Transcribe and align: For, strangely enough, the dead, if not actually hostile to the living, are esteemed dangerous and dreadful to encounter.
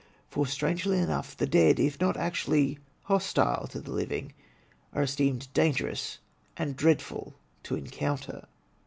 For, 0.31 0.47
strangely 0.47 0.97
enough, 0.97 1.37
the 1.37 1.45
dead, 1.45 1.79
if 1.79 2.01
not 2.01 2.17
actually 2.17 2.79
hostile 3.03 3.67
to 3.67 3.79
the 3.79 3.91
living, 3.91 4.33
are 4.93 5.03
esteemed 5.03 5.53
dangerous 5.53 6.17
and 6.57 6.75
dreadful 6.75 7.35
to 7.61 7.75
encounter. 7.75 8.47